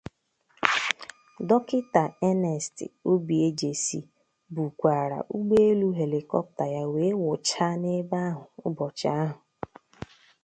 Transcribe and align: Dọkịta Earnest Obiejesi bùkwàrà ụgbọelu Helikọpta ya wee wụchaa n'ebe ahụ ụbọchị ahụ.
Dọkịta 1.47 2.03
Earnest 2.27 2.75
Obiejesi 3.11 3.99
bùkwàrà 4.55 5.19
ụgbọelu 5.35 5.87
Helikọpta 5.99 6.63
ya 6.75 6.83
wee 6.93 7.13
wụchaa 7.23 7.73
n'ebe 7.81 8.17
ahụ 8.29 8.43
ụbọchị 8.67 9.07
ahụ. 9.21 9.37